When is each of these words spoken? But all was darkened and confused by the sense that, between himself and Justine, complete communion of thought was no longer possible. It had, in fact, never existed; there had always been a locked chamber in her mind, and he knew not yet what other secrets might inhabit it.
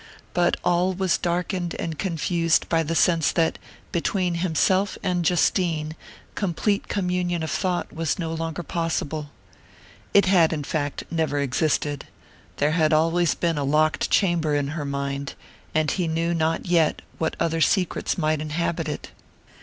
But 0.33 0.57
all 0.63 0.93
was 0.95 1.19
darkened 1.19 1.75
and 1.77 1.99
confused 1.99 2.67
by 2.69 2.81
the 2.81 2.95
sense 2.95 3.31
that, 3.33 3.59
between 3.91 4.33
himself 4.33 4.97
and 5.03 5.23
Justine, 5.23 5.95
complete 6.33 6.87
communion 6.87 7.43
of 7.43 7.51
thought 7.51 7.93
was 7.93 8.17
no 8.17 8.33
longer 8.33 8.63
possible. 8.63 9.29
It 10.11 10.25
had, 10.25 10.53
in 10.53 10.63
fact, 10.63 11.03
never 11.11 11.37
existed; 11.37 12.05
there 12.57 12.71
had 12.71 12.93
always 12.93 13.35
been 13.35 13.59
a 13.59 13.63
locked 13.63 14.09
chamber 14.09 14.55
in 14.55 14.69
her 14.69 14.85
mind, 14.85 15.35
and 15.75 15.91
he 15.91 16.07
knew 16.07 16.33
not 16.33 16.65
yet 16.65 17.03
what 17.19 17.35
other 17.39 17.61
secrets 17.61 18.17
might 18.17 18.41
inhabit 18.41 18.89
it. 18.89 19.11